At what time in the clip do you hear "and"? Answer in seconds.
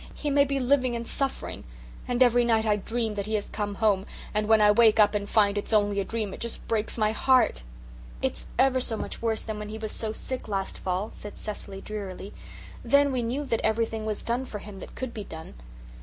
0.95-1.05, 2.07-2.23, 4.33-4.47, 5.13-5.29